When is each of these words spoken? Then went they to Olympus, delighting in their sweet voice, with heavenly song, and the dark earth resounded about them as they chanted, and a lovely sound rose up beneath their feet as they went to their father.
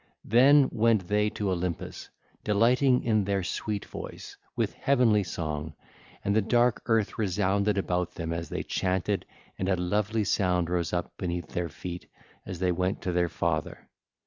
Then 0.25 0.67
went 0.71 1.09
they 1.09 1.29
to 1.29 1.51
Olympus, 1.51 2.09
delighting 2.43 3.03
in 3.03 3.23
their 3.23 3.43
sweet 3.43 3.85
voice, 3.85 4.35
with 4.55 4.73
heavenly 4.73 5.23
song, 5.23 5.75
and 6.25 6.35
the 6.35 6.41
dark 6.41 6.81
earth 6.87 7.19
resounded 7.19 7.77
about 7.77 8.15
them 8.15 8.33
as 8.33 8.49
they 8.49 8.63
chanted, 8.63 9.27
and 9.59 9.69
a 9.69 9.75
lovely 9.75 10.23
sound 10.23 10.71
rose 10.71 10.91
up 10.91 11.15
beneath 11.19 11.49
their 11.49 11.69
feet 11.69 12.07
as 12.47 12.57
they 12.57 12.71
went 12.71 13.03
to 13.03 13.11
their 13.11 13.29
father. 13.29 13.89